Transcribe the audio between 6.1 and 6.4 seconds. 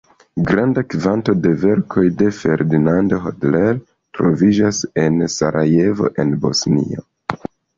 en